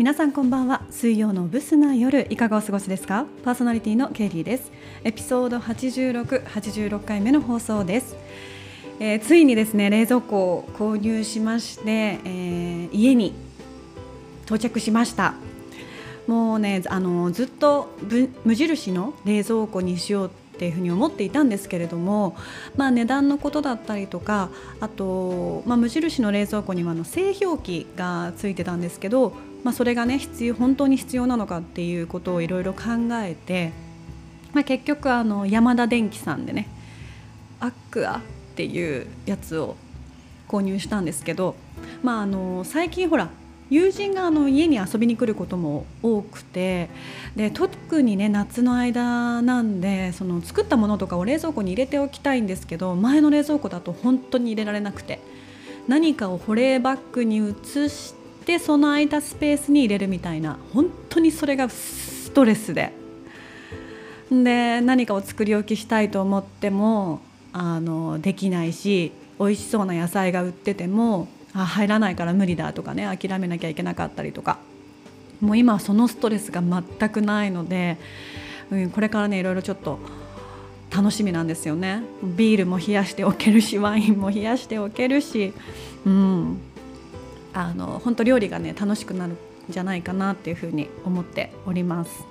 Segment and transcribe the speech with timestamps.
[0.00, 0.80] 皆さんこんばんは。
[0.88, 3.26] 水曜のブスな夜いかがお過ごしですか？
[3.44, 4.72] パーソナリティのケイリーです。
[5.04, 8.16] エピソード86、86回目の放送です、
[8.98, 13.34] えーついにですね冷蔵庫を購入しまして、えー家に
[14.46, 15.34] 到着しました。
[16.26, 17.90] もうねあのずっと
[18.46, 22.38] 無印の冷蔵庫にしようっていうふうに思っていたんですけれども、
[22.74, 24.48] まあ、値段のことだったりとか
[24.80, 32.82] あと、まあ、無印の冷蔵庫にはあの製氷機がついてたんですけど、まあ、それがね必要本当に必要なのかっていうことをいろいろ考
[33.22, 33.72] えて、
[34.52, 36.68] まあ、結局あの山田電機さんでね
[37.60, 38.20] アクアっ
[38.56, 39.76] ていうやつを
[40.48, 41.54] 購入したんですけど、
[42.02, 43.28] まあ、あの最近ほら
[43.68, 46.90] 友人があの家に遊びに来ることも多くて
[47.36, 55.20] で特にね夏の間なんでその作ったものとかを冷蔵庫に入れておきたいんですけど前の冷蔵庫だと本当に入れられなくて
[55.86, 58.19] 何かを保冷バッグに移して
[58.58, 62.92] その空いたスペースに入れるみたいな本当にそれがストレスで。
[64.30, 67.20] で何かを作り置きしたいと思っても
[67.52, 74.58] あのできないし美味しそうな野菜が売っててもあ入らないから無理だとかね諦めなきゃいけなかったりとか。
[75.40, 77.96] もう今はそのストレスが全くないので、
[78.70, 79.98] うん、これからねいろいろちょっと
[80.94, 82.02] 楽しみなんですよね。
[82.22, 85.52] ビールも冷やしておけるしワインも冷やしておけるし、
[86.04, 86.60] うん、
[87.52, 89.36] あの本当料理がね楽しくなるん
[89.68, 92.24] じゃないかなっていうふうに思っております。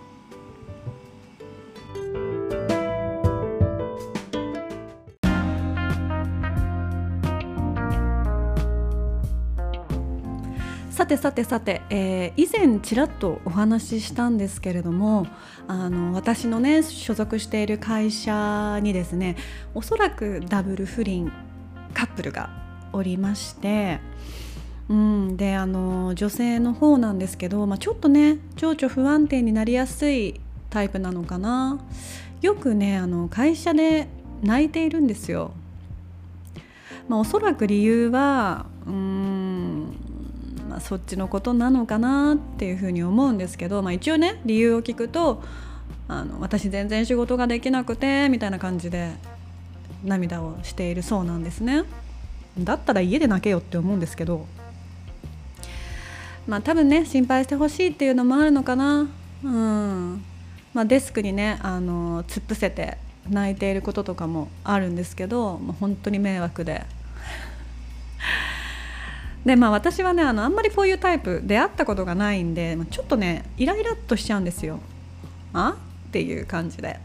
[10.92, 15.28] さてさてさて、えー以前ちらっとお話ししたんですけれども
[15.68, 19.36] あの私のね所属している会社にですね
[19.74, 21.32] おそらくダブル不倫
[21.94, 22.50] カップルが
[22.92, 24.00] おりまして、
[24.90, 31.80] うん、であの女性の方なんですけど、まあ、ちょっとね情緒不安定になりやすいタイプなのかな
[32.42, 34.08] よくねあの会社で
[34.42, 35.52] 泣いているんですよ。
[37.08, 39.96] まあ、おそらく理由はうーん
[40.70, 45.44] まあ、そっちのことなのかなっていうふうに思うんですけど、まあ、一応ね理由を聞くと
[46.08, 49.14] あの私全然仕事ができなくてみたいな感じで
[50.04, 51.84] 涙をしているそうなんですね。
[52.60, 54.46] だったら家で泣けよって思うんですけど
[56.50, 59.08] まあ多分ね心配してほしいっていうのもあるのかな。
[59.44, 60.24] うん
[60.74, 62.98] まあ、デスクにねあの突っ伏せて
[63.30, 66.86] 泣いていることとかもあるんですけど、まあ、本当に迷惑で。
[69.46, 74.80] でまあ私はねあのあんまりこういうタイプ出会ったことがないんでまちょっとねイライラっとしちゃうんですよ。
[75.54, 75.76] あ？
[76.08, 77.00] っていう感じで。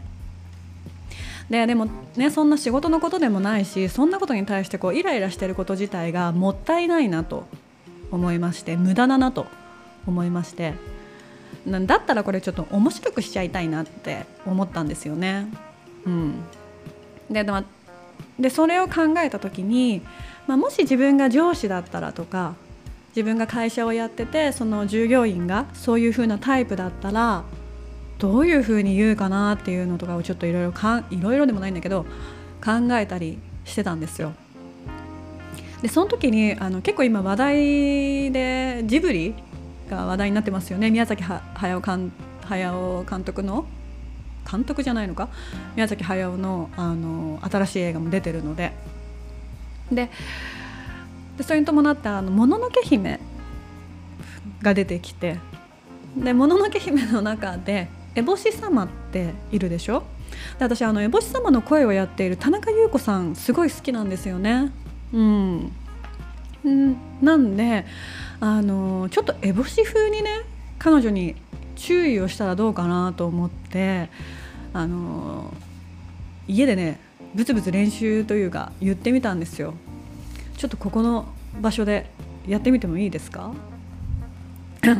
[1.51, 7.45] ででもねそんな仕事のことでもないしそんなことに対してこうイライラしてること自体がもったいないなと
[8.15, 9.47] 思いまして無駄だなと
[10.07, 10.73] 思いまして
[11.65, 15.47] なだったらこれちょっと面白くしちゃいたいなって思ったんですよね。
[16.05, 16.43] うん、
[17.29, 17.43] で
[18.39, 20.01] で,、それを考えた時に
[20.47, 22.55] まあ、もし自分が上司だったらとか
[23.09, 27.43] 自分が会社をやっててその従業員がそういう風なタイプだったら
[28.19, 30.71] どういう風に言うかなっていうのとかをちょっといろい
[31.21, 32.05] ろいろでもないんだけど
[32.63, 34.33] 考えたりしてたんですよ。
[35.81, 39.35] でその時にあの結構今話題でジブリ
[39.89, 43.65] が話題になってますよね宮崎駿監駿監督の
[44.49, 45.29] 監督じゃないのか？
[45.75, 48.73] 宮崎駿のあの新しい映画も出てるので。
[49.91, 50.09] で
[51.41, 53.19] それに伴って「あのもののけ姫」
[54.63, 55.37] が出てきて
[56.17, 60.03] で「もののけ姫」の中で烏帽子様っているでしょ？
[60.57, 64.71] で私あの烏帽子様の声をやっている田中優子さんすごい好きなんですよね。
[65.15, 67.85] うん、なんで
[68.39, 70.41] あのちょっと烏帽子風にね
[70.77, 71.35] 彼女に
[71.75, 74.09] 注意をしたらどうかなと思って
[74.73, 75.53] あの
[76.47, 76.99] 家でね
[77.33, 79.73] ブツブツ練習というか言ってみたんですよ。
[80.57, 81.27] ちょっとここの
[81.61, 82.09] 場所で
[82.47, 83.53] やってみてもいいですか？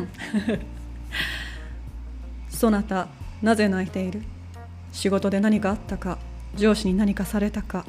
[2.50, 3.08] そなた
[3.42, 4.22] なぜ泣いている？
[4.92, 6.18] 仕事で何かあったか？
[6.54, 7.84] 上司に何かされたか？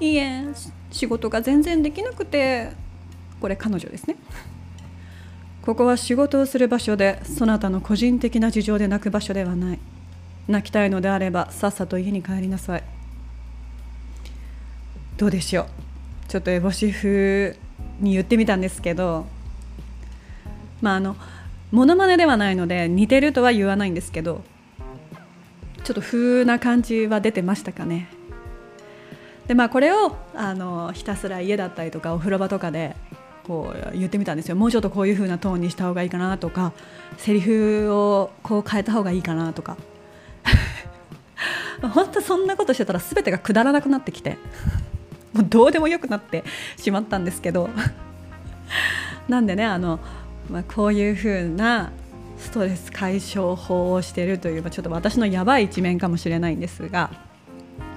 [0.00, 0.44] いいえ
[0.90, 2.72] 仕事が全然できなくて
[3.40, 4.16] これ彼女ですね。
[5.62, 9.78] ここは仕事をする場所でそなたの個人的な事情で泣く場所ではない。
[10.46, 12.84] 泣きたいのであればさっさと家に帰りなさい。
[15.16, 15.66] どうでしょう？
[16.28, 17.56] ちょっと烏帽子風
[18.00, 19.26] に言ってみたんですけど。
[20.82, 21.16] まああの
[21.70, 24.42] モノマネではないので似てるとは言わないんですけど。
[25.82, 28.08] ちょっと風な感じは出てましたかね。
[29.46, 32.96] でまあこれをあのひたすら家だったりとかお風呂場とかで
[33.46, 34.56] こう言ってみたんですよ。
[34.56, 36.72] もうちょっとこういう風なトーンにした方がいいかなとか
[37.18, 39.76] セリフをこう変えた方がいいかなとか。
[41.82, 44.38] 本当そんなことしてたら全てがくだらなくなってきて
[45.34, 46.44] もうどうでもよくなって
[46.78, 47.68] しまったんですけど。
[49.28, 50.00] なんでねあの、
[50.50, 51.92] まあ、こういう風な
[52.38, 57.10] ストレス解消法をしているという、まあ、ちょっと私のやばい一面かもしれないんですが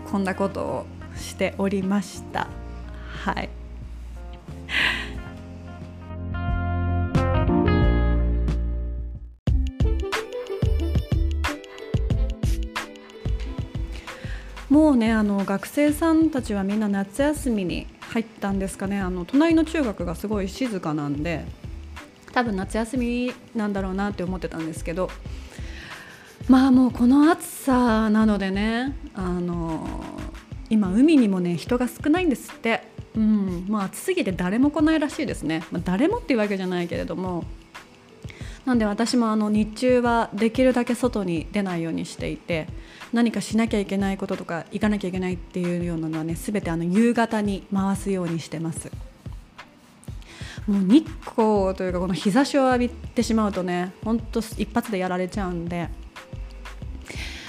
[0.09, 0.85] こんなことを
[1.17, 2.47] しておりました。
[3.23, 3.49] はい
[14.69, 21.45] もうねあの学生さんたちはみんな夏休みに入ったんですかねあの隣の中学がすごい静かなんで
[22.33, 25.09] 多分夏休みなんだろうなって思ってたんですけど
[26.47, 29.87] まあもうこの暑さなのでねあの
[30.69, 32.83] 今海にもね人が少ないんですって、
[33.15, 33.65] うん。
[33.67, 37.45] まあ、暑すぎて誰も来ないらしいですね、まあ、誰もっていうわけじゃないけれども。
[38.65, 42.67] なんで私もあの日中はできるだけ外に出ないようにしていて
[43.13, 48.91] 何かしなきゃいけないこととか行かなきゃいけないっていうようなのはね全てあの夕方に回すようにしてます。
[50.67, 55.87] もう日光というかこの日差しを浴びてしまうとねほんと一発でやられちゃうんで。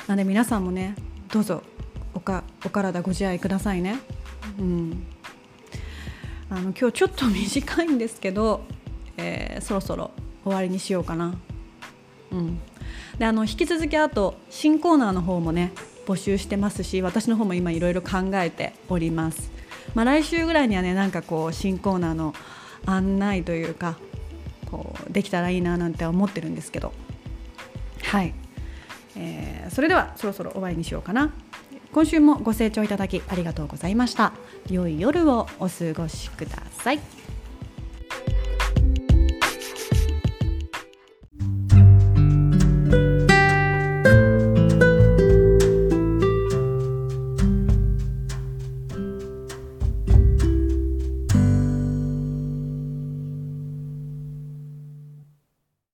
[0.07, 0.95] なんで皆さんもね
[1.33, 1.65] どうぞ
[2.15, 3.99] おかお体ご自愛くださいね。
[4.59, 5.07] うん、
[6.51, 8.63] あの今日ちょっと短いんですけど、
[9.17, 10.11] えー、そろそろ
[10.45, 11.35] 終わりにしようかな。
[12.31, 12.61] うん、
[13.19, 15.73] であの引き続きあと新コーナーの方もね
[16.07, 19.51] 募集してますし私の方も今いろいろ考えております。
[19.95, 22.35] まあ、来週ぐらいにはねなんかこう新コーナーの
[22.87, 23.99] 案内というか
[24.71, 26.93] こうできたらいいななんて思ってるんですけど
[28.05, 28.35] はい、
[29.17, 31.33] えー、それではそろそろ終わりにしようかな
[31.93, 34.33] 今週もご清聴いただきありがとうございました。
[34.71, 37.28] 良い夜をお過ごしください。